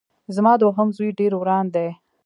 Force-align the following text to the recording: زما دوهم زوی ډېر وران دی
زما 0.35 0.53
دوهم 0.61 0.87
زوی 0.97 1.09
ډېر 1.19 1.31
وران 1.37 1.65
دی 1.75 1.87